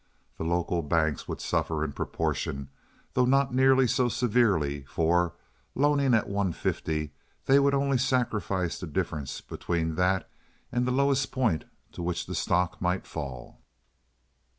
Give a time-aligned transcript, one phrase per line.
[0.39, 2.69] The local banks would suffer in proportion,
[3.13, 5.35] though not nearly so severely, for,
[5.75, 7.13] loaning at one fifty,
[7.45, 10.27] they would only sacrifice the difference between that
[10.71, 13.61] and the lowest point to which the stock might fall.